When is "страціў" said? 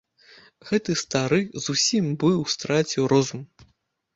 2.55-3.03